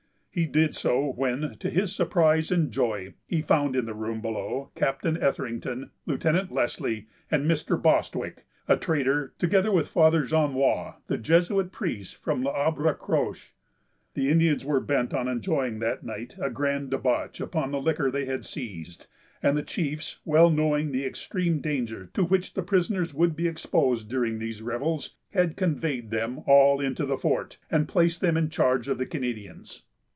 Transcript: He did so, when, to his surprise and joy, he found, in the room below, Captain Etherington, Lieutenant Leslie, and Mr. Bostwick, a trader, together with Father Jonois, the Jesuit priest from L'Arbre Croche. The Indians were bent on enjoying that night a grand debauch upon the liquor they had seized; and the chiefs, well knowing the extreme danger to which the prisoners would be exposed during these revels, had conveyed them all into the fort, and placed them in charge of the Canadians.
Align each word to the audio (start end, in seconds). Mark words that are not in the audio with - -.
He 0.33 0.45
did 0.45 0.73
so, 0.73 1.11
when, 1.11 1.55
to 1.59 1.69
his 1.69 1.93
surprise 1.93 2.51
and 2.51 2.71
joy, 2.71 3.15
he 3.27 3.41
found, 3.41 3.75
in 3.75 3.85
the 3.85 3.93
room 3.93 4.21
below, 4.21 4.71
Captain 4.75 5.21
Etherington, 5.21 5.89
Lieutenant 6.05 6.53
Leslie, 6.53 7.07
and 7.29 7.45
Mr. 7.45 7.75
Bostwick, 7.79 8.45
a 8.65 8.77
trader, 8.77 9.33
together 9.37 9.73
with 9.73 9.89
Father 9.89 10.23
Jonois, 10.25 10.93
the 11.07 11.17
Jesuit 11.17 11.73
priest 11.73 12.15
from 12.15 12.45
L'Arbre 12.45 12.93
Croche. 12.97 13.51
The 14.13 14.29
Indians 14.29 14.63
were 14.63 14.79
bent 14.79 15.13
on 15.13 15.27
enjoying 15.27 15.79
that 15.79 16.05
night 16.05 16.37
a 16.41 16.49
grand 16.49 16.91
debauch 16.91 17.41
upon 17.41 17.71
the 17.71 17.81
liquor 17.81 18.09
they 18.09 18.23
had 18.23 18.45
seized; 18.45 19.07
and 19.43 19.57
the 19.57 19.61
chiefs, 19.63 20.21
well 20.23 20.49
knowing 20.49 20.93
the 20.93 21.03
extreme 21.05 21.59
danger 21.59 22.09
to 22.13 22.23
which 22.23 22.53
the 22.53 22.63
prisoners 22.63 23.13
would 23.13 23.35
be 23.35 23.49
exposed 23.49 24.07
during 24.09 24.39
these 24.39 24.61
revels, 24.61 25.17
had 25.31 25.57
conveyed 25.57 26.09
them 26.09 26.39
all 26.47 26.79
into 26.79 27.05
the 27.05 27.17
fort, 27.17 27.57
and 27.69 27.89
placed 27.89 28.21
them 28.21 28.37
in 28.37 28.49
charge 28.49 28.87
of 28.87 28.97
the 28.97 29.05
Canadians. 29.05 29.83